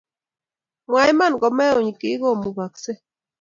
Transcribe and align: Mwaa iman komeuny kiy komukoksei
Mwaa 0.89 1.09
iman 1.11 1.33
komeuny 1.41 1.89
kiy 1.99 2.19
komukoksei 2.21 2.99